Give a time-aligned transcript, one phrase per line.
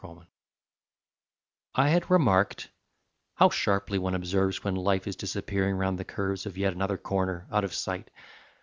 [0.01, 0.29] VALEDICTORY
[1.75, 2.71] I had remarked
[3.35, 7.45] how sharply one observes When life is disappearing round the curves Of yet another corner,
[7.51, 8.09] out of sight!